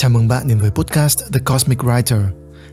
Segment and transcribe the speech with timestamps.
[0.00, 2.26] Chào mừng bạn đến với podcast The Cosmic Writer.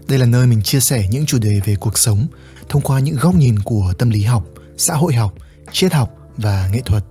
[0.07, 2.27] Đây là nơi mình chia sẻ những chủ đề về cuộc sống
[2.69, 4.43] thông qua những góc nhìn của tâm lý học,
[4.77, 5.33] xã hội học,
[5.71, 7.03] triết học và nghệ thuật.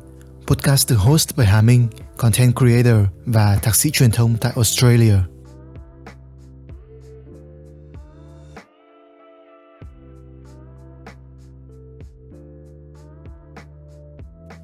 [0.47, 5.17] Podcast được host bởi Hà Minh, content creator và thạc sĩ truyền thông tại Australia.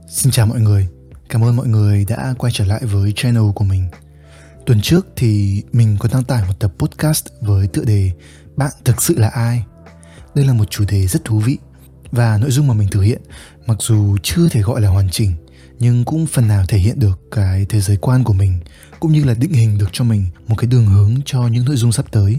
[0.09, 0.89] Xin chào mọi người.
[1.29, 3.89] Cảm ơn mọi người đã quay trở lại với channel của mình.
[4.67, 8.11] Tuần trước thì mình có đăng tải một tập podcast với tựa đề
[8.57, 9.65] Bạn thực sự là ai?
[10.35, 11.59] Đây là một chủ đề rất thú vị
[12.13, 13.23] và nội dung mà mình thực hiện
[13.67, 15.33] mặc dù chưa thể gọi là hoàn chỉnh
[15.79, 18.61] nhưng cũng phần nào thể hiện được cái thế giới quan của mình
[19.01, 21.77] cũng như là định hình được cho mình một cái đường hướng cho những nội
[21.77, 22.39] dung sắp tới.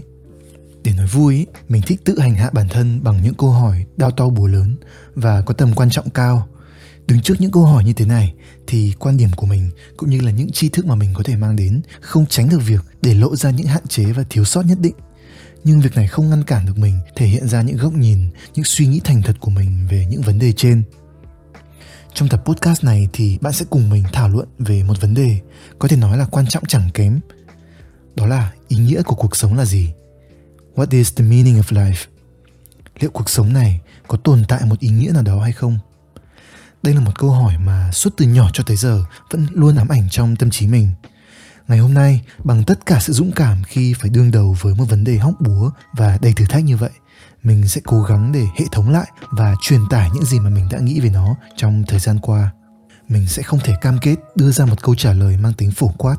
[0.84, 4.10] Để nói vui, mình thích tự hành hạ bản thân bằng những câu hỏi đau
[4.10, 4.76] to búa lớn
[5.14, 6.48] và có tầm quan trọng cao
[7.06, 8.34] đứng trước những câu hỏi như thế này
[8.66, 11.36] thì quan điểm của mình cũng như là những tri thức mà mình có thể
[11.36, 14.62] mang đến không tránh được việc để lộ ra những hạn chế và thiếu sót
[14.62, 14.94] nhất định.
[15.64, 18.64] Nhưng việc này không ngăn cản được mình thể hiện ra những góc nhìn, những
[18.64, 20.82] suy nghĩ thành thật của mình về những vấn đề trên.
[22.14, 25.40] Trong tập podcast này thì bạn sẽ cùng mình thảo luận về một vấn đề
[25.78, 27.20] có thể nói là quan trọng chẳng kém.
[28.16, 29.92] Đó là ý nghĩa của cuộc sống là gì?
[30.74, 32.06] What is the meaning of life?
[33.00, 35.78] Liệu cuộc sống này có tồn tại một ý nghĩa nào đó hay không?
[36.84, 39.88] Đây là một câu hỏi mà suốt từ nhỏ cho tới giờ vẫn luôn ám
[39.88, 40.88] ảnh trong tâm trí mình.
[41.68, 44.84] Ngày hôm nay, bằng tất cả sự dũng cảm khi phải đương đầu với một
[44.84, 46.90] vấn đề hóc búa và đầy thử thách như vậy,
[47.42, 50.68] mình sẽ cố gắng để hệ thống lại và truyền tải những gì mà mình
[50.70, 52.50] đã nghĩ về nó trong thời gian qua.
[53.08, 55.88] Mình sẽ không thể cam kết đưa ra một câu trả lời mang tính phổ
[55.88, 56.16] quát.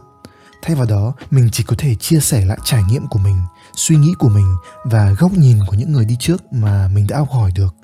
[0.62, 3.38] Thay vào đó, mình chỉ có thể chia sẻ lại trải nghiệm của mình,
[3.76, 7.18] suy nghĩ của mình và góc nhìn của những người đi trước mà mình đã
[7.18, 7.76] học hỏi được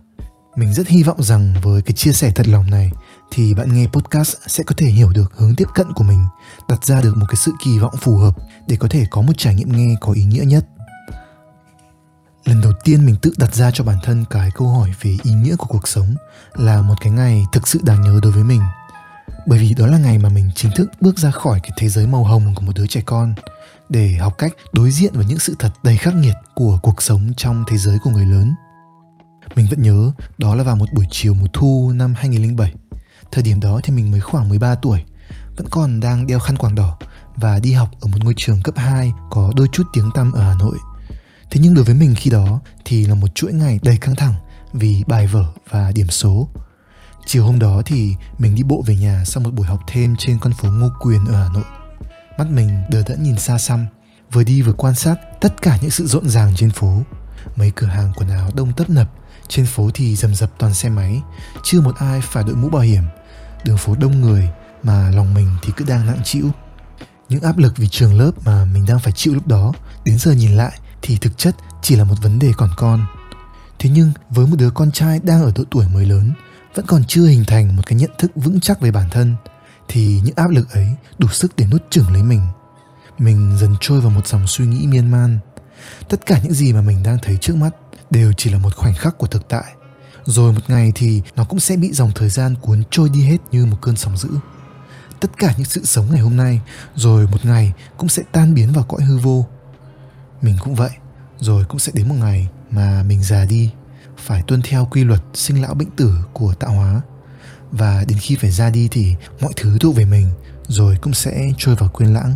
[0.56, 2.92] mình rất hy vọng rằng với cái chia sẻ thật lòng này
[3.32, 6.26] thì bạn nghe podcast sẽ có thể hiểu được hướng tiếp cận của mình,
[6.70, 8.36] đặt ra được một cái sự kỳ vọng phù hợp
[8.68, 10.66] để có thể có một trải nghiệm nghe có ý nghĩa nhất.
[12.46, 15.34] Lần đầu tiên mình tự đặt ra cho bản thân cái câu hỏi về ý
[15.34, 16.16] nghĩa của cuộc sống
[16.54, 18.62] là một cái ngày thực sự đáng nhớ đối với mình.
[19.46, 22.08] Bởi vì đó là ngày mà mình chính thức bước ra khỏi cái thế giới
[22.08, 23.34] màu hồng của một đứa trẻ con
[23.90, 27.34] để học cách đối diện với những sự thật đầy khắc nghiệt của cuộc sống
[27.38, 28.56] trong thế giới của người lớn.
[29.56, 32.74] Mình vẫn nhớ đó là vào một buổi chiều mùa thu năm 2007.
[33.32, 35.04] Thời điểm đó thì mình mới khoảng 13 tuổi,
[35.58, 36.98] vẫn còn đang đeo khăn quàng đỏ
[37.36, 40.42] và đi học ở một ngôi trường cấp 2 có đôi chút tiếng tăm ở
[40.42, 40.78] Hà Nội.
[41.52, 44.34] Thế nhưng đối với mình khi đó thì là một chuỗi ngày đầy căng thẳng
[44.74, 46.50] vì bài vở và điểm số.
[47.26, 50.40] Chiều hôm đó thì mình đi bộ về nhà sau một buổi học thêm trên
[50.40, 51.64] con phố Ngô Quyền ở Hà Nội.
[52.38, 53.86] Mắt mình đờ đẫn nhìn xa xăm,
[54.32, 57.02] vừa đi vừa quan sát tất cả những sự rộn ràng trên phố.
[57.56, 59.12] Mấy cửa hàng quần áo đông tấp nập
[59.52, 61.22] trên phố thì rầm rập toàn xe máy,
[61.64, 63.04] chưa một ai phải đội mũ bảo hiểm.
[63.64, 64.50] Đường phố đông người
[64.84, 66.50] mà lòng mình thì cứ đang nặng chịu.
[67.30, 69.74] Những áp lực vì trường lớp mà mình đang phải chịu lúc đó,
[70.06, 73.06] đến giờ nhìn lại thì thực chất chỉ là một vấn đề còn con.
[73.80, 76.32] Thế nhưng với một đứa con trai đang ở độ tuổi mới lớn,
[76.76, 79.36] vẫn còn chưa hình thành một cái nhận thức vững chắc về bản thân,
[79.88, 82.42] thì những áp lực ấy đủ sức để nuốt chửng lấy mình.
[83.18, 85.40] Mình dần trôi vào một dòng suy nghĩ miên man.
[86.10, 87.70] Tất cả những gì mà mình đang thấy trước mắt
[88.12, 89.74] đều chỉ là một khoảnh khắc của thực tại.
[90.26, 93.38] Rồi một ngày thì nó cũng sẽ bị dòng thời gian cuốn trôi đi hết
[93.52, 94.30] như một cơn sóng dữ.
[95.20, 96.62] Tất cả những sự sống ngày hôm nay,
[96.96, 99.46] rồi một ngày cũng sẽ tan biến vào cõi hư vô.
[100.42, 100.92] Mình cũng vậy,
[101.40, 103.72] rồi cũng sẽ đến một ngày mà mình già đi,
[104.18, 107.02] phải tuân theo quy luật sinh lão bệnh tử của tạo hóa.
[107.72, 110.30] Và đến khi phải ra đi thì mọi thứ thuộc về mình,
[110.68, 112.36] rồi cũng sẽ trôi vào quên lãng.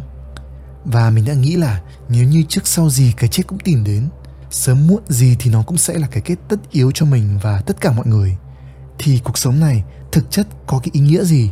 [0.86, 4.10] Và mình đã nghĩ là nếu như trước sau gì cái chết cũng tìm đến
[4.56, 7.62] sớm muộn gì thì nó cũng sẽ là cái kết tất yếu cho mình và
[7.62, 8.38] tất cả mọi người.
[9.00, 11.52] Thì cuộc sống này thực chất có cái ý nghĩa gì?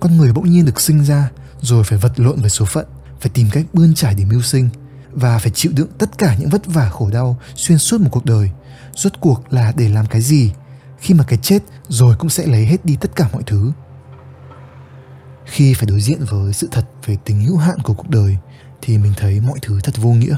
[0.00, 1.30] Con người bỗng nhiên được sinh ra,
[1.60, 2.86] rồi phải vật lộn với số phận,
[3.20, 4.68] phải tìm cách bươn trải để mưu sinh,
[5.12, 8.24] và phải chịu đựng tất cả những vất vả khổ đau xuyên suốt một cuộc
[8.24, 8.50] đời.
[8.94, 10.52] Rốt cuộc là để làm cái gì?
[10.98, 13.72] Khi mà cái chết rồi cũng sẽ lấy hết đi tất cả mọi thứ.
[15.44, 18.36] Khi phải đối diện với sự thật về tính hữu hạn của cuộc đời,
[18.82, 20.36] thì mình thấy mọi thứ thật vô nghĩa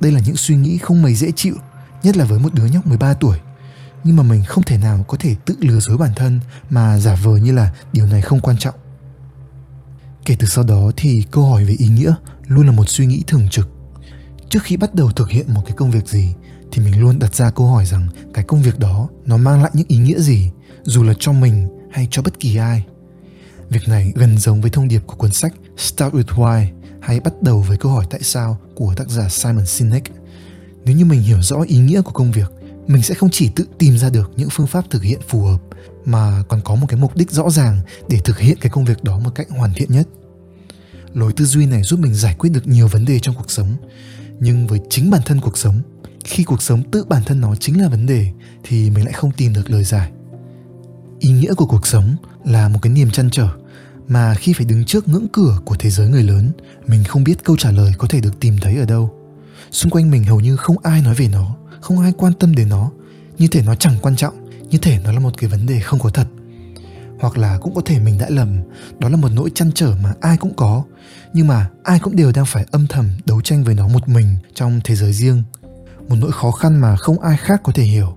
[0.00, 1.54] đây là những suy nghĩ không mấy dễ chịu,
[2.02, 3.38] nhất là với một đứa nhóc 13 tuổi.
[4.04, 7.14] Nhưng mà mình không thể nào có thể tự lừa dối bản thân mà giả
[7.22, 8.74] vờ như là điều này không quan trọng.
[10.24, 12.14] Kể từ sau đó thì câu hỏi về ý nghĩa
[12.46, 13.68] luôn là một suy nghĩ thường trực.
[14.48, 16.34] Trước khi bắt đầu thực hiện một cái công việc gì
[16.72, 19.70] thì mình luôn đặt ra câu hỏi rằng cái công việc đó nó mang lại
[19.74, 20.50] những ý nghĩa gì
[20.82, 22.84] dù là cho mình hay cho bất kỳ ai.
[23.68, 26.66] Việc này gần giống với thông điệp của cuốn sách Start with Why
[27.00, 30.02] hay bắt đầu với câu hỏi tại sao của tác giả Simon Sinek.
[30.84, 32.52] Nếu như mình hiểu rõ ý nghĩa của công việc,
[32.86, 35.58] mình sẽ không chỉ tự tìm ra được những phương pháp thực hiện phù hợp
[36.04, 39.04] mà còn có một cái mục đích rõ ràng để thực hiện cái công việc
[39.04, 40.08] đó một cách hoàn thiện nhất.
[41.14, 43.68] lối tư duy này giúp mình giải quyết được nhiều vấn đề trong cuộc sống
[44.40, 45.82] nhưng với chính bản thân cuộc sống
[46.24, 48.26] khi cuộc sống tự bản thân nó chính là vấn đề
[48.64, 50.10] thì mình lại không tìm được lời giải
[51.18, 53.48] ý nghĩa của cuộc sống là một cái niềm chăn trở
[54.10, 56.50] mà khi phải đứng trước ngưỡng cửa của thế giới người lớn,
[56.86, 59.10] mình không biết câu trả lời có thể được tìm thấy ở đâu.
[59.70, 62.68] Xung quanh mình hầu như không ai nói về nó, không ai quan tâm đến
[62.68, 62.90] nó.
[63.38, 65.98] Như thể nó chẳng quan trọng, như thể nó là một cái vấn đề không
[65.98, 66.26] có thật.
[67.20, 68.60] Hoặc là cũng có thể mình đã lầm,
[68.98, 70.84] đó là một nỗi chăn trở mà ai cũng có.
[71.32, 74.36] Nhưng mà ai cũng đều đang phải âm thầm đấu tranh với nó một mình
[74.54, 75.42] trong thế giới riêng.
[76.08, 78.16] Một nỗi khó khăn mà không ai khác có thể hiểu.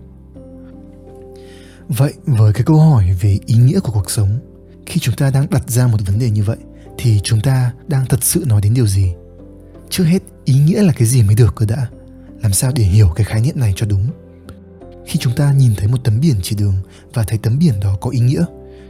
[1.88, 4.40] Vậy với cái câu hỏi về ý nghĩa của cuộc sống
[4.86, 6.58] khi chúng ta đang đặt ra một vấn đề như vậy,
[6.98, 9.14] thì chúng ta đang thật sự nói đến điều gì?
[9.90, 11.88] Trước hết, ý nghĩa là cái gì mới được cơ đã?
[12.42, 14.08] Làm sao để hiểu cái khái niệm này cho đúng?
[15.06, 16.76] Khi chúng ta nhìn thấy một tấm biển chỉ đường
[17.14, 18.46] và thấy tấm biển đó có ý nghĩa,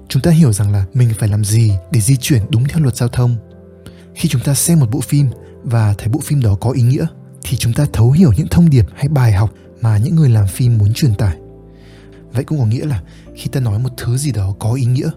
[0.07, 2.97] chúng ta hiểu rằng là mình phải làm gì để di chuyển đúng theo luật
[2.97, 3.35] giao thông.
[4.15, 5.27] Khi chúng ta xem một bộ phim
[5.63, 7.05] và thấy bộ phim đó có ý nghĩa,
[7.43, 10.47] thì chúng ta thấu hiểu những thông điệp hay bài học mà những người làm
[10.47, 11.37] phim muốn truyền tải.
[12.33, 13.01] Vậy cũng có nghĩa là
[13.35, 15.09] khi ta nói một thứ gì đó có ý nghĩa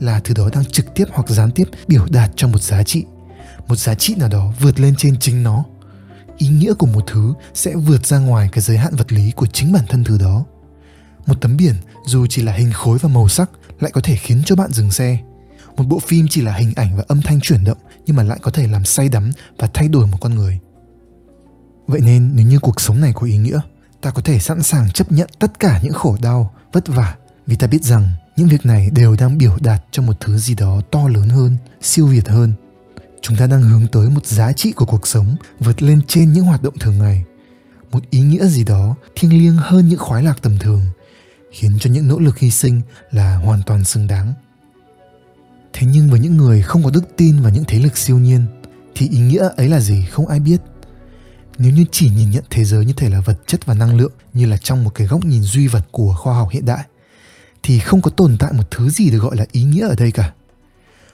[0.00, 3.04] là thứ đó đang trực tiếp hoặc gián tiếp biểu đạt cho một giá trị.
[3.68, 5.64] Một giá trị nào đó vượt lên trên chính nó.
[6.38, 9.46] Ý nghĩa của một thứ sẽ vượt ra ngoài cái giới hạn vật lý của
[9.46, 10.44] chính bản thân thứ đó.
[11.26, 11.74] Một tấm biển,
[12.06, 14.90] dù chỉ là hình khối và màu sắc, lại có thể khiến cho bạn dừng
[14.90, 15.18] xe.
[15.76, 18.38] Một bộ phim chỉ là hình ảnh và âm thanh chuyển động, nhưng mà lại
[18.42, 20.58] có thể làm say đắm và thay đổi một con người.
[21.86, 23.60] Vậy nên, nếu như cuộc sống này có ý nghĩa,
[24.00, 27.14] ta có thể sẵn sàng chấp nhận tất cả những khổ đau, vất vả,
[27.46, 30.54] vì ta biết rằng những việc này đều đang biểu đạt cho một thứ gì
[30.54, 32.52] đó to lớn hơn, siêu việt hơn.
[33.22, 36.44] Chúng ta đang hướng tới một giá trị của cuộc sống vượt lên trên những
[36.44, 37.24] hoạt động thường ngày.
[37.90, 40.82] Một ý nghĩa gì đó thiêng liêng hơn những khoái lạc tầm thường,
[41.52, 42.80] khiến cho những nỗ lực hy sinh
[43.10, 44.32] là hoàn toàn xứng đáng.
[45.72, 48.46] Thế nhưng với những người không có đức tin vào những thế lực siêu nhiên,
[48.94, 50.60] thì ý nghĩa ấy là gì không ai biết.
[51.58, 54.12] Nếu như chỉ nhìn nhận thế giới như thể là vật chất và năng lượng
[54.34, 56.84] như là trong một cái góc nhìn duy vật của khoa học hiện đại
[57.62, 60.12] thì không có tồn tại một thứ gì được gọi là ý nghĩa ở đây
[60.12, 60.32] cả.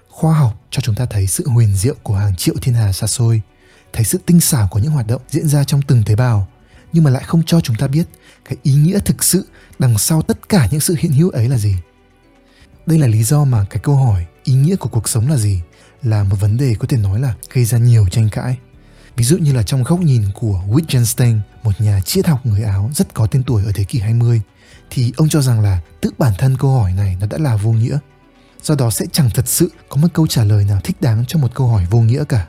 [0.09, 3.07] Khoa học cho chúng ta thấy sự huyền diệu của hàng triệu thiên hà xa
[3.07, 3.43] xôi,
[3.93, 6.49] thấy sự tinh xảo của những hoạt động diễn ra trong từng tế bào,
[6.93, 8.07] nhưng mà lại không cho chúng ta biết
[8.45, 9.47] cái ý nghĩa thực sự
[9.79, 11.75] đằng sau tất cả những sự hiện hữu ấy là gì.
[12.87, 15.61] Đây là lý do mà cái câu hỏi ý nghĩa của cuộc sống là gì
[16.03, 18.57] là một vấn đề có thể nói là gây ra nhiều tranh cãi.
[19.17, 22.91] Ví dụ như là trong góc nhìn của Wittgenstein, một nhà triết học người Áo
[22.95, 24.41] rất có tên tuổi ở thế kỷ 20
[24.95, 27.73] thì ông cho rằng là tự bản thân câu hỏi này nó đã là vô
[27.73, 27.99] nghĩa.
[28.63, 31.39] Do đó sẽ chẳng thật sự có một câu trả lời nào thích đáng cho
[31.39, 32.47] một câu hỏi vô nghĩa cả.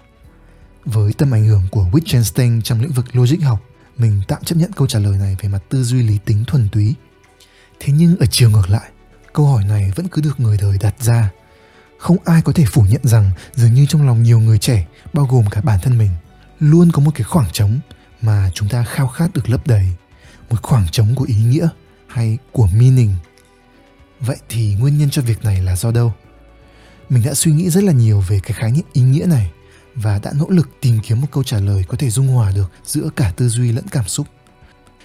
[0.85, 3.59] Với tầm ảnh hưởng của Wittgenstein trong lĩnh vực logic học,
[3.97, 6.69] mình tạm chấp nhận câu trả lời này về mặt tư duy lý tính thuần
[6.71, 6.95] túy.
[7.79, 8.91] Thế nhưng ở chiều ngược lại,
[9.33, 11.31] câu hỏi này vẫn cứ được người đời đặt ra.
[11.99, 15.25] Không ai có thể phủ nhận rằng dường như trong lòng nhiều người trẻ, bao
[15.25, 16.11] gồm cả bản thân mình,
[16.59, 17.79] luôn có một cái khoảng trống
[18.21, 19.87] mà chúng ta khao khát được lấp đầy.
[20.49, 21.69] Một khoảng trống của ý nghĩa
[22.15, 23.15] hay của meaning
[24.19, 26.13] vậy thì nguyên nhân cho việc này là do đâu?
[27.09, 29.51] Mình đã suy nghĩ rất là nhiều về cái khái niệm ý nghĩa này
[29.95, 32.71] và đã nỗ lực tìm kiếm một câu trả lời có thể dung hòa được
[32.85, 34.27] giữa cả tư duy lẫn cảm xúc.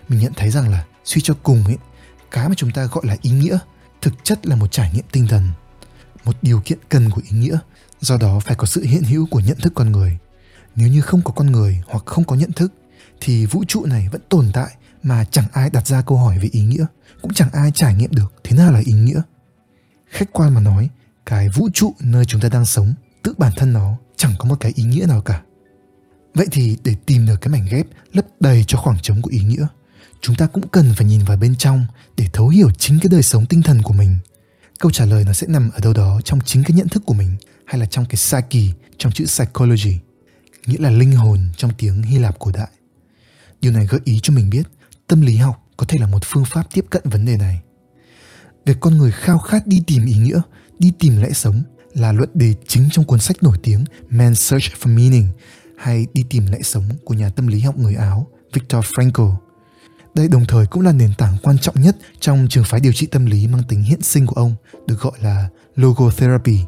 [0.08, 1.76] Mình nhận thấy rằng là suy cho cùng ấy,
[2.30, 3.58] cái mà chúng ta gọi là ý nghĩa
[4.02, 5.48] thực chất là một trải nghiệm tinh thần,
[6.24, 7.58] một điều kiện cần của ý nghĩa,
[8.00, 10.18] do đó phải có sự hiện hữu của nhận thức con người.
[10.76, 12.72] Nếu như không có con người hoặc không có nhận thức,
[13.20, 16.48] thì vũ trụ này vẫn tồn tại mà chẳng ai đặt ra câu hỏi về
[16.52, 16.86] ý nghĩa
[17.22, 19.22] cũng chẳng ai trải nghiệm được, thế nào là ý nghĩa?
[20.10, 20.90] Khách quan mà nói,
[21.26, 24.56] cái vũ trụ nơi chúng ta đang sống, tự bản thân nó chẳng có một
[24.60, 25.42] cái ý nghĩa nào cả.
[26.34, 29.40] Vậy thì để tìm được cái mảnh ghép lấp đầy cho khoảng trống của ý
[29.40, 29.66] nghĩa,
[30.20, 31.86] chúng ta cũng cần phải nhìn vào bên trong
[32.16, 34.18] để thấu hiểu chính cái đời sống tinh thần của mình.
[34.78, 37.14] Câu trả lời nó sẽ nằm ở đâu đó trong chính cái nhận thức của
[37.14, 39.98] mình, hay là trong cái psyche, trong chữ psychology,
[40.66, 42.68] nghĩa là linh hồn trong tiếng hy lạp cổ đại.
[43.60, 44.62] Điều này gợi ý cho mình biết
[45.06, 47.60] tâm lý học có thể là một phương pháp tiếp cận vấn đề này
[48.64, 50.40] việc con người khao khát đi tìm ý nghĩa
[50.78, 51.62] đi tìm lẽ sống
[51.94, 55.28] là luận đề chính trong cuốn sách nổi tiếng Man's Search for Meaning
[55.78, 59.34] hay Đi tìm lẽ sống của nhà tâm lý học người Áo Viktor Frankl.
[60.14, 63.06] Đây đồng thời cũng là nền tảng quan trọng nhất trong trường phái điều trị
[63.06, 64.54] tâm lý mang tính hiện sinh của ông,
[64.86, 66.58] được gọi là logotherapy.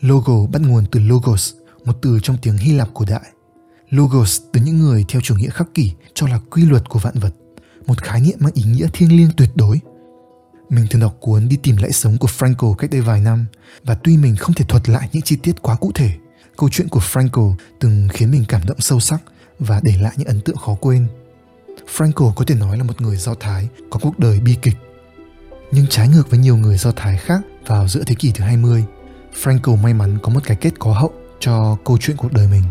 [0.00, 3.30] Logo bắt nguồn từ logos, một từ trong tiếng Hy Lạp cổ đại.
[3.90, 7.14] Logos từ những người theo chủ nghĩa khắc kỷ cho là quy luật của vạn
[7.18, 7.34] vật,
[7.86, 9.80] một khái niệm mang ý nghĩa thiêng liêng tuyệt đối–
[10.70, 13.46] mình thường đọc cuốn Đi tìm lại sống của Frankl cách đây vài năm
[13.84, 16.10] và tuy mình không thể thuật lại những chi tiết quá cụ thể,
[16.56, 19.22] câu chuyện của Frankl từng khiến mình cảm động sâu sắc
[19.58, 21.06] và để lại những ấn tượng khó quên.
[21.96, 24.76] Frankl có thể nói là một người Do Thái có cuộc đời bi kịch.
[25.72, 28.84] Nhưng trái ngược với nhiều người Do Thái khác vào giữa thế kỷ thứ 20,
[29.42, 32.62] Frankl may mắn có một cái kết có hậu cho câu chuyện cuộc đời mình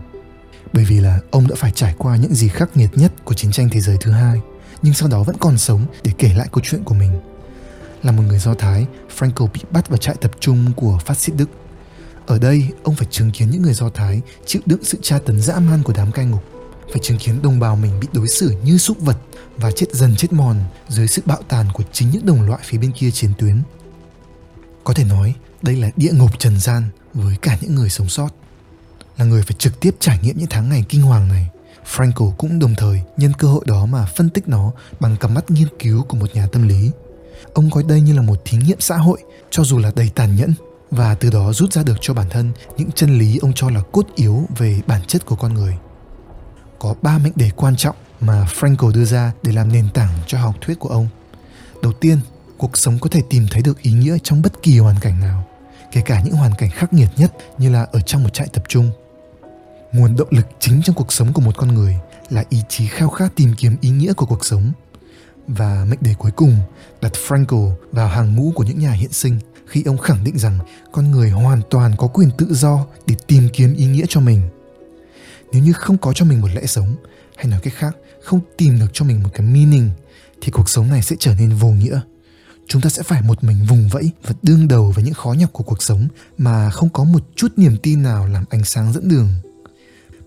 [0.74, 3.52] bởi vì là ông đã phải trải qua những gì khắc nghiệt nhất của chiến
[3.52, 4.42] tranh thế giới thứ hai
[4.86, 7.12] nhưng sau đó vẫn còn sống để kể lại câu chuyện của mình.
[8.04, 8.86] Là một người do thái,
[9.18, 11.50] franco bị bắt vào trại tập trung của phát xít đức.
[12.26, 15.42] Ở đây, ông phải chứng kiến những người do thái chịu đựng sự tra tấn
[15.42, 16.44] dã man của đám cai ngục,
[16.92, 19.18] phải chứng kiến đồng bào mình bị đối xử như súc vật
[19.58, 22.78] và chết dần chết mòn dưới sự bạo tàn của chính những đồng loại phía
[22.78, 23.62] bên kia chiến tuyến.
[24.84, 28.30] Có thể nói, đây là địa ngục trần gian với cả những người sống sót.
[29.18, 31.50] Là người phải trực tiếp trải nghiệm những tháng ngày kinh hoàng này.
[31.86, 35.52] Franco cũng đồng thời nhân cơ hội đó mà phân tích nó bằng cặp mắt
[35.52, 36.92] nghiên cứu của một nhà tâm lý.
[37.54, 40.36] Ông coi đây như là một thí nghiệm xã hội cho dù là đầy tàn
[40.36, 40.54] nhẫn
[40.92, 43.82] và từ đó rút ra được cho bản thân những chân lý ông cho là
[43.92, 45.78] cốt yếu về bản chất của con người.
[46.80, 50.38] Có ba mệnh đề quan trọng mà Franco đưa ra để làm nền tảng cho
[50.40, 51.08] học thuyết của ông.
[51.82, 52.20] Đầu tiên,
[52.58, 55.44] cuộc sống có thể tìm thấy được ý nghĩa trong bất kỳ hoàn cảnh nào
[55.92, 58.64] kể cả những hoàn cảnh khắc nghiệt nhất như là ở trong một trại tập
[58.68, 58.92] trung
[59.96, 61.98] nguồn động lực chính trong cuộc sống của một con người
[62.30, 64.72] là ý chí khao khát tìm kiếm ý nghĩa của cuộc sống
[65.48, 66.58] và mệnh đề cuối cùng
[67.02, 70.60] đặt Frankl vào hàng ngũ của những nhà hiện sinh khi ông khẳng định rằng
[70.92, 74.42] con người hoàn toàn có quyền tự do để tìm kiếm ý nghĩa cho mình.
[75.52, 76.96] Nếu như không có cho mình một lẽ sống,
[77.36, 79.90] hay nói cách khác, không tìm được cho mình một cái meaning,
[80.42, 82.02] thì cuộc sống này sẽ trở nên vô nghĩa
[82.68, 85.54] chúng ta sẽ phải một mình vùng vẫy và đương đầu với những khó nhọc
[85.54, 89.10] của cuộc sống mà không có một chút niềm tin nào làm ánh sáng dẫn
[89.10, 89.28] đường.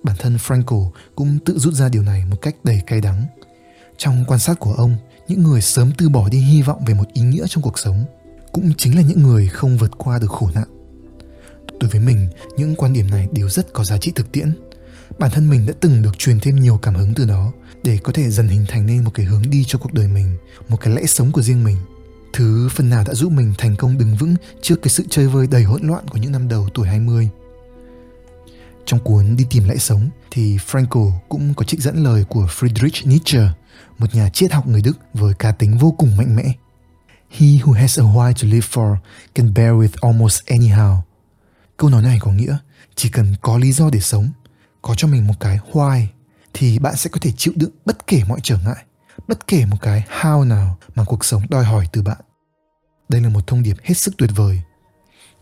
[0.02, 3.26] Bản thân Franco cũng tự rút ra điều này một cách đầy cay đắng.
[3.96, 4.96] Trong quan sát của ông,
[5.28, 8.04] những người sớm từ bỏ đi hy vọng về một ý nghĩa trong cuộc sống
[8.52, 10.68] cũng chính là những người không vượt qua được khổ nạn.
[11.80, 14.52] Đối với mình, những quan điểm này đều rất có giá trị thực tiễn.
[15.18, 17.52] Bản thân mình đã từng được truyền thêm nhiều cảm hứng từ đó
[17.82, 20.36] để có thể dần hình thành nên một cái hướng đi cho cuộc đời mình,
[20.68, 21.76] một cái lẽ sống của riêng mình–
[22.32, 25.46] Thứ phần nào đã giúp mình thành công đứng vững trước cái sự chơi vơi
[25.46, 27.28] đầy hỗn loạn của những năm đầu tuổi 20.
[28.88, 33.08] Trong cuốn Đi tìm lẽ sống thì Franco cũng có trích dẫn lời của Friedrich
[33.08, 33.48] Nietzsche,
[33.98, 36.52] một nhà triết học người Đức với cá tính vô cùng mạnh mẽ.
[37.30, 38.96] He who has a why to live for
[39.34, 40.96] can bear with almost anyhow.
[41.76, 42.56] Câu nói này có nghĩa
[42.94, 44.28] chỉ cần có lý do để sống,
[44.82, 46.06] có cho mình một cái why
[46.54, 48.84] thì bạn sẽ có thể chịu đựng bất kể mọi trở ngại
[49.28, 52.18] bất kể một cái how nào mà cuộc sống đòi hỏi từ bạn.
[53.08, 54.62] Đây là một thông điệp hết sức tuyệt vời.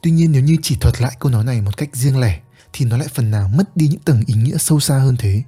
[0.03, 2.41] Tuy nhiên nếu như chỉ thuật lại câu nói này một cách riêng lẻ
[2.73, 5.43] thì nó lại phần nào mất đi những tầng ý nghĩa sâu xa hơn thế.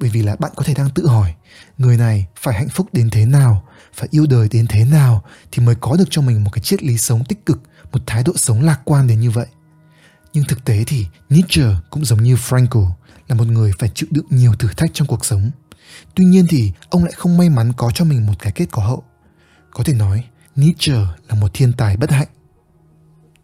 [0.00, 1.34] Bởi vì là bạn có thể đang tự hỏi,
[1.78, 5.62] người này phải hạnh phúc đến thế nào, phải yêu đời đến thế nào thì
[5.62, 8.32] mới có được cho mình một cái triết lý sống tích cực, một thái độ
[8.36, 9.46] sống lạc quan đến như vậy.
[10.32, 12.90] Nhưng thực tế thì Nietzsche cũng giống như Frankl
[13.28, 15.50] là một người phải chịu đựng nhiều thử thách trong cuộc sống
[16.14, 18.82] Tuy nhiên thì ông lại không may mắn có cho mình một cái kết có
[18.82, 19.04] hậu.
[19.70, 20.24] Có thể nói,
[20.56, 22.28] Nietzsche là một thiên tài bất hạnh.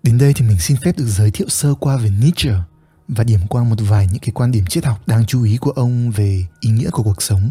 [0.03, 2.61] Đến đây thì mình xin phép được giới thiệu sơ qua về Nietzsche
[3.09, 5.71] và điểm qua một vài những cái quan điểm triết học đáng chú ý của
[5.71, 7.51] ông về ý nghĩa của cuộc sống.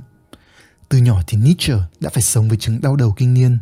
[0.89, 3.57] Từ nhỏ thì Nietzsche đã phải sống với chứng đau đầu kinh niên.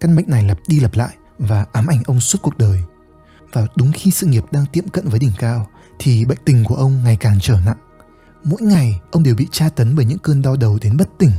[0.00, 2.78] Căn bệnh này lặp đi lặp lại và ám ảnh ông suốt cuộc đời.
[3.52, 5.66] Và đúng khi sự nghiệp đang tiệm cận với đỉnh cao
[5.98, 7.76] thì bệnh tình của ông ngày càng trở nặng
[8.44, 11.30] Mỗi ngày ông đều bị tra tấn bởi những cơn đau đầu đến bất tỉnh,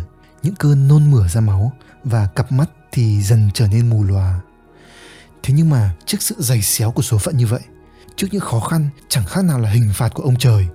[0.44, 1.72] những cơn nôn mửa ra máu
[2.04, 4.42] và cặp mắt thì dần trở nên mù lòa.
[5.44, 7.62] Thế nhưng mà trước sự dày xéo của số phận như vậy,
[8.16, 10.68] trước những khó khăn chẳng khác nào là hình phạt của ông trời,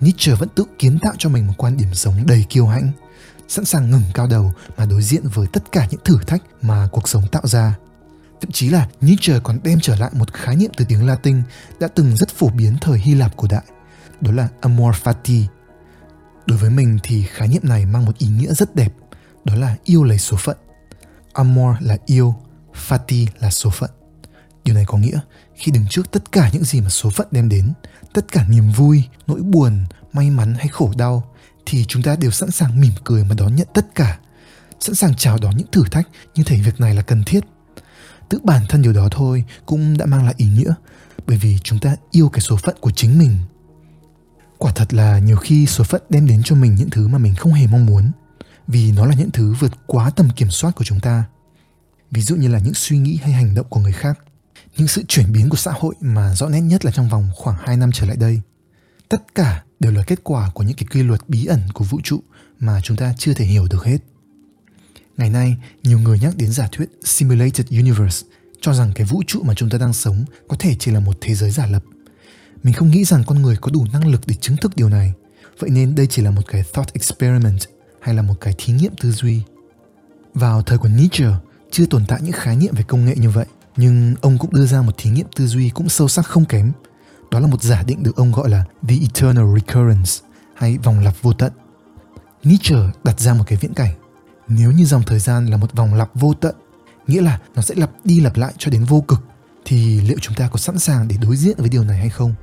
[0.00, 2.90] Nietzsche vẫn tự kiến tạo cho mình một quan điểm sống đầy kiêu hãnh,
[3.48, 6.88] sẵn sàng ngừng cao đầu mà đối diện với tất cả những thử thách mà
[6.92, 7.74] cuộc sống tạo ra.
[8.40, 11.42] Thậm chí là Nietzsche còn đem trở lại một khái niệm từ tiếng Latin
[11.80, 13.64] đã từng rất phổ biến thời Hy Lạp cổ đại,
[14.20, 15.44] đó là amor fati,
[16.46, 18.92] đối với mình thì khái niệm này mang một ý nghĩa rất đẹp
[19.44, 20.56] đó là yêu lấy số phận.
[21.32, 22.34] Amor là yêu
[22.88, 23.90] fati là số phận
[24.64, 25.20] điều này có nghĩa
[25.54, 27.72] khi đứng trước tất cả những gì mà số phận đem đến,
[28.14, 31.34] tất cả niềm vui, nỗi buồn, may mắn hay khổ đau,
[31.66, 34.18] thì chúng ta đều sẵn sàng mỉm cười mà đón nhận tất cả,
[34.80, 37.40] sẵn sàng chào đón những thử thách như thể việc này là cần thiết.
[38.28, 40.72] Tự bản thân điều đó thôi cũng đã mang lại ý nghĩa,
[41.26, 43.38] bởi vì chúng ta yêu cái số phận của chính mình.
[44.58, 47.34] Quả thật là nhiều khi số phận đem đến cho mình những thứ mà mình
[47.34, 48.10] không hề mong muốn,
[48.66, 51.24] vì nó là những thứ vượt quá tầm kiểm soát của chúng ta.
[52.10, 54.18] Ví dụ như là những suy nghĩ hay hành động của người khác
[54.78, 57.56] những sự chuyển biến của xã hội mà rõ nét nhất là trong vòng khoảng
[57.60, 58.40] 2 năm trở lại đây
[59.08, 62.00] tất cả đều là kết quả của những cái quy luật bí ẩn của vũ
[62.04, 62.20] trụ
[62.58, 63.98] mà chúng ta chưa thể hiểu được hết
[65.16, 68.26] ngày nay nhiều người nhắc đến giả thuyết simulated universe
[68.60, 71.18] cho rằng cái vũ trụ mà chúng ta đang sống có thể chỉ là một
[71.20, 71.82] thế giới giả lập
[72.62, 75.12] mình không nghĩ rằng con người có đủ năng lực để chứng thực điều này.
[75.58, 77.58] Vậy nên đây chỉ là một cái thought experiment
[78.00, 79.40] hay là một cái thí nghiệm tư duy.
[80.34, 81.34] Vào thời của Nietzsche,
[81.70, 83.46] chưa tồn tại những khái niệm về công nghệ như vậy,
[83.78, 86.72] nhưng ông cũng đưa ra một thí nghiệm tư duy cũng sâu sắc không kém.
[87.30, 90.10] đó là một giả định được ông gọi là the eternal recurrence
[90.54, 91.52] hay vòng lặp vô tận.
[92.44, 93.94] Nietzsche đặt ra một cái viễn cảnh.
[94.48, 96.54] Nếu như dòng thời gian là một vòng lặp vô tận,
[97.06, 99.20] nghĩa là nó sẽ lặp đi lặp lại cho đến vô cực,
[99.64, 102.34] thì liệu chúng ta có sẵn sàng để đối diện với điều này hay không?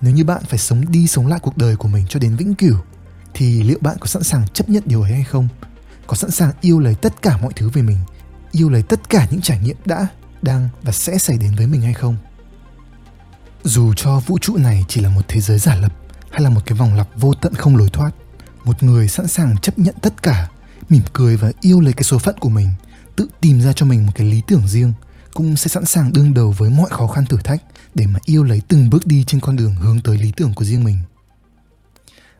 [0.00, 2.54] Nếu như bạn phải sống đi sống lại cuộc đời của mình cho đến vĩnh
[2.54, 2.76] cửu,
[3.34, 5.48] thì liệu bạn có sẵn sàng chấp nhận điều ấy hay không?
[6.06, 7.98] Có sẵn sàng yêu lấy tất cả mọi thứ về mình,
[8.52, 10.06] yêu lấy tất cả những trải nghiệm đã,
[10.42, 12.16] đang và sẽ xảy đến với mình hay không?
[13.64, 15.92] Dù cho vũ trụ này chỉ là một thế giới giả lập
[16.30, 18.10] hay là một cái vòng lặp vô tận không lối thoát,
[18.64, 20.48] một người sẵn sàng chấp nhận tất cả,
[20.88, 22.68] mỉm cười và yêu lấy cái số phận của mình,
[23.16, 24.92] tự tìm ra cho mình một cái lý tưởng riêng,
[25.34, 27.62] cũng sẽ sẵn sàng đương đầu với mọi khó khăn thử thách
[27.94, 30.64] để mà yêu lấy từng bước đi trên con đường hướng tới lý tưởng của
[30.64, 30.98] riêng mình.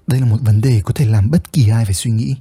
[0.06, 2.36] Đây là một vấn đề có thể làm bất kỳ ai phải suy nghĩ.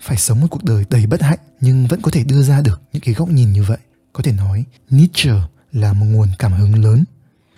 [0.00, 2.80] Phải sống một cuộc đời đầy bất hạnh nhưng vẫn có thể đưa ra được
[2.92, 3.78] những cái góc nhìn như vậy.
[4.12, 5.40] Có thể nói, Nietzsche
[5.72, 7.04] là một nguồn cảm hứng lớn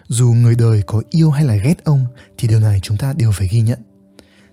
[0.08, 2.06] dù người đời có yêu hay là ghét ông,
[2.38, 3.78] thì điều này chúng ta đều phải ghi nhận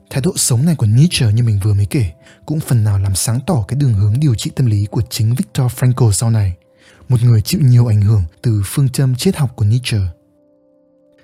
[0.09, 2.11] thái độ sống này của Nietzsche như mình vừa mới kể
[2.45, 5.35] cũng phần nào làm sáng tỏ cái đường hướng điều trị tâm lý của chính
[5.35, 6.55] Viktor Frankl sau này,
[7.09, 10.07] một người chịu nhiều ảnh hưởng từ phương châm triết học của Nietzsche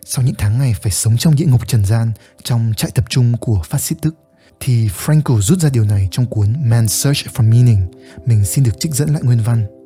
[0.09, 2.11] sau những tháng ngày phải sống trong địa ngục trần gian
[2.43, 4.15] trong trại tập trung của phát xít Đức,
[4.59, 7.87] thì Frankl rút ra điều này trong cuốn Man's Search for Meaning.
[8.25, 9.76] Mình xin được trích dẫn lại nguyên văn.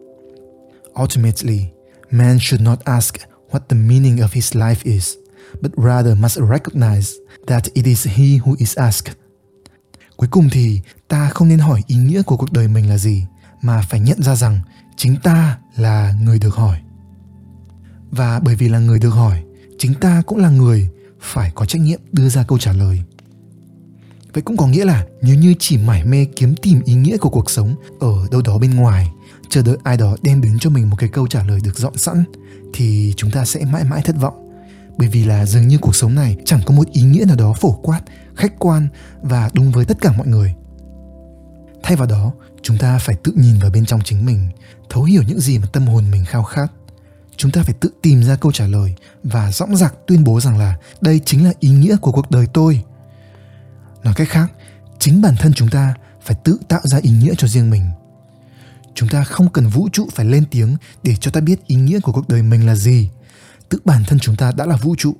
[0.99, 1.65] Ultimately,
[2.11, 3.15] man should not ask
[3.51, 5.15] what the meaning of his life is,
[5.61, 7.11] but rather must recognize
[7.47, 9.13] that it is he who is asked.
[10.17, 13.25] Cuối cùng thì ta không nên hỏi ý nghĩa của cuộc đời mình là gì,
[13.61, 14.59] mà phải nhận ra rằng
[14.97, 16.77] chính ta là người được hỏi.
[18.11, 19.43] Và bởi vì là người được hỏi,
[19.77, 23.01] chính ta cũng là người phải có trách nhiệm đưa ra câu trả lời.
[24.33, 27.29] Vậy cũng có nghĩa là nếu như chỉ mải mê kiếm tìm ý nghĩa của
[27.29, 29.11] cuộc sống ở đâu đó bên ngoài,
[29.51, 31.97] chờ đợi ai đó đem đến cho mình một cái câu trả lời được dọn
[31.97, 32.23] sẵn,
[32.73, 34.49] thì chúng ta sẽ mãi mãi thất vọng.
[34.97, 37.53] Bởi vì là dường như cuộc sống này chẳng có một ý nghĩa nào đó
[37.53, 38.01] phổ quát,
[38.35, 38.87] khách quan
[39.21, 40.53] và đúng với tất cả mọi người.
[41.83, 44.49] Thay vào đó, chúng ta phải tự nhìn vào bên trong chính mình,
[44.89, 46.71] thấu hiểu những gì mà tâm hồn mình khao khát.
[47.35, 50.57] Chúng ta phải tự tìm ra câu trả lời và dõng dạc tuyên bố rằng
[50.57, 52.83] là đây chính là ý nghĩa của cuộc đời tôi.
[54.03, 54.51] Nói cách khác,
[54.99, 57.85] chính bản thân chúng ta phải tự tạo ra ý nghĩa cho riêng mình
[58.95, 61.99] chúng ta không cần vũ trụ phải lên tiếng để cho ta biết ý nghĩa
[61.99, 63.09] của cuộc đời mình là gì.
[63.69, 65.15] Tự bản thân chúng ta đã là vũ trụ,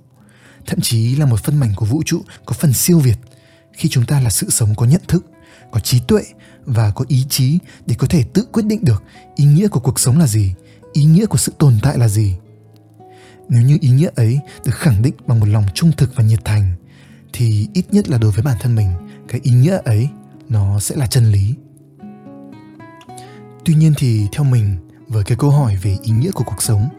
[0.65, 3.17] thậm chí là một phân mảnh của vũ trụ có phần siêu việt.
[3.73, 5.25] Khi chúng ta là sự sống có nhận thức,
[5.71, 6.23] có trí tuệ
[6.65, 9.03] và có ý chí để có thể tự quyết định được
[9.35, 10.53] ý nghĩa của cuộc sống là gì,
[10.93, 12.35] ý nghĩa của sự tồn tại là gì.
[13.49, 16.45] Nếu như ý nghĩa ấy được khẳng định bằng một lòng trung thực và nhiệt
[16.45, 16.75] thành,
[17.33, 18.91] thì ít nhất là đối với bản thân mình,
[19.27, 20.09] cái ý nghĩa ấy
[20.49, 21.55] nó sẽ là chân lý
[23.65, 26.89] tuy nhiên thì theo mình, với cái câu hỏi về ý nghĩa của cuộc sống,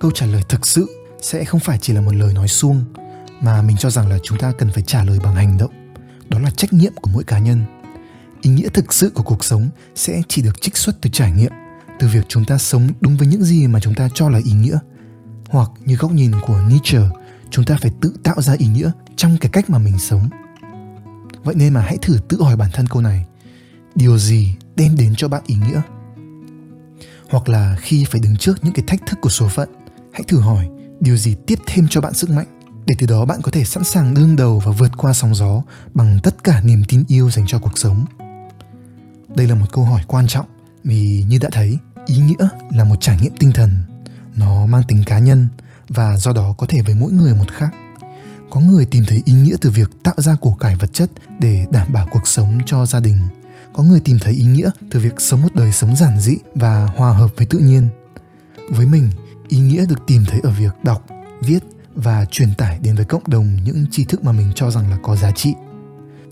[0.00, 0.86] câu trả lời thực sự
[1.22, 2.84] sẽ không phải chỉ là một lời nói suông,
[3.40, 5.70] mà mình cho rằng là chúng ta cần phải trả lời bằng hành động.
[6.28, 7.64] Đó là trách nhiệm của mỗi cá nhân.
[8.42, 11.52] Ý nghĩa thực sự của cuộc sống sẽ chỉ được trích xuất từ trải nghiệm,
[11.98, 14.52] từ việc chúng ta sống đúng với những gì mà chúng ta cho là ý
[14.52, 14.78] nghĩa.
[15.48, 17.08] Hoặc như góc nhìn của Nietzsche,
[17.50, 20.28] chúng ta phải tự tạo ra ý nghĩa trong cái cách mà mình sống.
[21.44, 23.26] Vậy nên mà hãy thử tự hỏi bản thân câu này.
[23.94, 25.80] Điều gì đem đến cho bạn ý nghĩa?
[27.30, 29.68] Hoặc là khi phải đứng trước những cái thách thức của số phận,
[30.12, 30.68] hãy thử hỏi
[31.00, 32.46] điều gì tiếp thêm cho bạn sức mạnh.
[32.86, 35.62] Để từ đó bạn có thể sẵn sàng đương đầu và vượt qua sóng gió
[35.94, 38.04] bằng tất cả niềm tin yêu dành cho cuộc sống.
[39.36, 40.46] Đây là một câu hỏi quan trọng
[40.84, 43.70] vì như đã thấy, ý nghĩa là một trải nghiệm tinh thần.
[44.36, 45.48] Nó mang tính cá nhân
[45.88, 47.74] và do đó có thể với mỗi người một khác.
[48.50, 51.66] Có người tìm thấy ý nghĩa từ việc tạo ra của cải vật chất để
[51.70, 53.18] đảm bảo cuộc sống cho gia đình
[53.74, 56.86] có người tìm thấy ý nghĩa từ việc sống một đời sống giản dị và
[56.96, 57.88] hòa hợp với tự nhiên.
[58.70, 59.10] Với mình
[59.48, 61.06] ý nghĩa được tìm thấy ở việc đọc
[61.40, 61.58] viết
[61.94, 64.98] và truyền tải đến với cộng đồng những tri thức mà mình cho rằng là
[65.02, 65.54] có giá trị.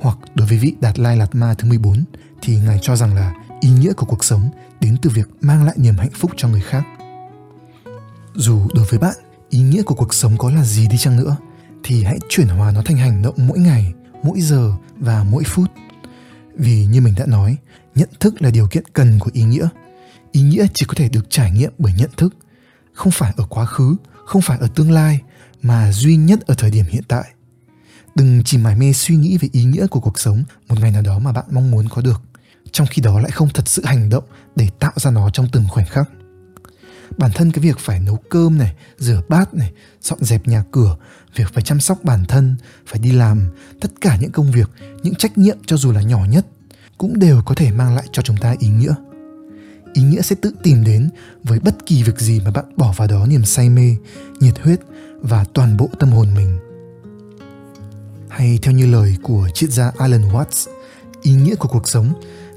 [0.01, 2.05] Hoặc đối với vị Đạt Lai Lạt Ma thứ 14
[2.43, 4.51] thì Ngài cho rằng là ý nghĩa của cuộc sống
[4.81, 6.83] đến từ việc mang lại niềm hạnh phúc cho người khác.
[8.35, 9.15] Dù đối với bạn,
[9.51, 11.37] ý nghĩa của cuộc sống có là gì đi chăng nữa,
[11.85, 15.71] thì hãy chuyển hóa nó thành hành động mỗi ngày, mỗi giờ và mỗi phút
[16.57, 17.57] vì như mình đã nói,
[17.95, 19.69] nhận thức là điều kiện cần của ý nghĩa.
[20.33, 22.35] Ý nghĩa chỉ có thể được trải nghiệm bởi nhận thức,
[22.93, 25.21] không phải ở quá khứ, không phải ở tương lai,
[25.63, 27.33] mà duy nhất ở thời điểm hiện tại.
[28.15, 31.03] Đừng chỉ mải mê suy nghĩ về ý nghĩa của cuộc sống một ngày nào
[31.03, 32.23] đó mà bạn mong muốn có được,
[32.73, 34.25] trong khi đó lại không thật sự hành động
[34.57, 36.11] để tạo ra nó trong từng khoảnh khắc
[37.17, 40.97] bản thân cái việc phải nấu cơm này, rửa bát này, dọn dẹp nhà cửa,
[41.37, 43.49] việc phải chăm sóc bản thân, phải đi làm,
[43.81, 44.71] tất cả những công việc,
[45.03, 46.47] những trách nhiệm cho dù là nhỏ nhất,
[46.99, 48.95] cũng đều có thể mang lại cho chúng ta ý nghĩa.
[49.93, 51.09] Ý nghĩa sẽ tự tìm đến
[51.45, 53.97] với bất kỳ việc gì mà bạn bỏ vào đó niềm say mê,
[54.41, 54.81] nhiệt huyết
[55.21, 56.59] và toàn bộ tâm hồn mình.
[58.29, 60.71] Hay theo như lời của triết gia Alan Watts,
[61.23, 62.13] ý nghĩa của cuộc sống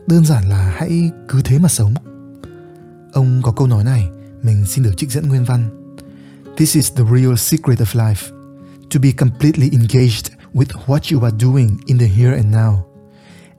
[0.08, 1.94] đơn giản là hãy cứ thế mà sống.
[3.14, 4.10] Ông có câu nói này
[4.46, 5.70] mình xin được trích dẫn nguyên văn
[6.58, 8.32] This is the real secret of life
[8.94, 12.76] to be completely engaged with what you are doing in the here and now.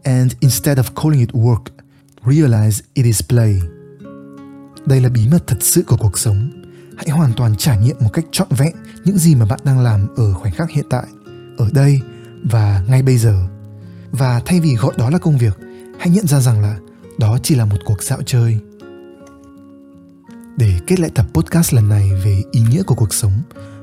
[0.05, 1.62] And instead of calling it work,
[2.25, 3.61] realize it is play.
[4.87, 6.51] Đây là bí mật thật sự của cuộc sống.
[6.96, 8.72] Hãy hoàn toàn trải nghiệm một cách trọn vẹn
[9.05, 11.07] những gì mà bạn đang làm ở khoảnh khắc hiện tại,
[11.59, 12.01] ở đây
[12.44, 13.46] và ngay bây giờ.
[14.11, 15.59] Và thay vì gọi đó là công việc,
[15.99, 16.79] hãy nhận ra rằng là
[17.18, 18.59] đó chỉ là một cuộc dạo chơi.
[20.56, 23.32] Để kết lại tập podcast lần này về ý nghĩa của cuộc sống,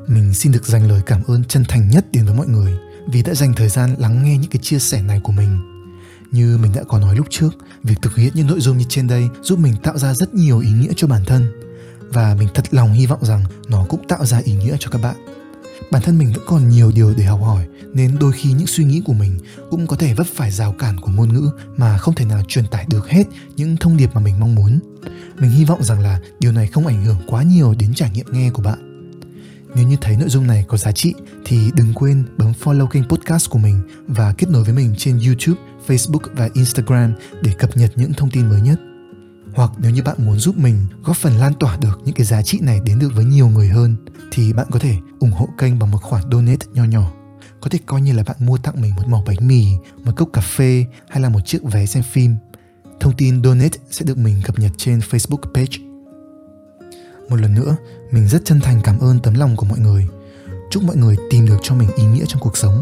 [0.08, 2.74] mình xin được dành lời cảm ơn chân thành nhất đến với mọi người
[3.08, 5.60] vì đã dành thời gian lắng nghe những cái chia sẻ này của mình.
[6.32, 7.50] Như mình đã có nói lúc trước,
[7.84, 10.60] việc thực hiện những nội dung như trên đây giúp mình tạo ra rất nhiều
[10.60, 11.48] ý nghĩa cho bản thân
[12.10, 15.02] và mình thật lòng hy vọng rằng nó cũng tạo ra ý nghĩa cho các
[15.02, 15.16] bạn.
[15.92, 18.84] Bản thân mình vẫn còn nhiều điều để học hỏi nên đôi khi những suy
[18.84, 22.16] nghĩ của mình cũng có thể vấp phải rào cản của ngôn ngữ mà không
[22.16, 23.24] thể nào truyền tải được hết
[23.56, 24.80] những thông điệp mà mình mong muốn.
[25.40, 28.26] Mình hy vọng rằng là điều này không ảnh hưởng quá nhiều đến trải nghiệm
[28.32, 28.94] nghe của bạn
[29.76, 31.14] nếu như thấy nội dung này có giá trị
[31.46, 35.20] thì đừng quên bấm follow kênh podcast của mình và kết nối với mình trên
[35.20, 38.80] YouTube, Facebook và Instagram để cập nhật những thông tin mới nhất.
[39.56, 42.42] Hoặc nếu như bạn muốn giúp mình góp phần lan tỏa được những cái giá
[42.42, 43.96] trị này đến được với nhiều người hơn
[44.32, 47.12] thì bạn có thể ủng hộ kênh bằng một khoản donate nho nhỏ.
[47.62, 49.66] Có thể coi như là bạn mua tặng mình một mẩu bánh mì,
[50.04, 52.36] một cốc cà phê hay là một chiếc vé xem phim.
[53.00, 55.94] Thông tin donate sẽ được mình cập nhật trên Facebook page
[57.30, 57.76] một lần nữa,
[58.12, 60.08] mình rất chân thành cảm ơn tấm lòng của mọi người.
[60.70, 62.82] Chúc mọi người tìm được cho mình ý nghĩa trong cuộc sống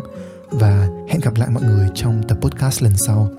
[0.50, 3.32] và hẹn gặp lại mọi người trong tập podcast lần sau.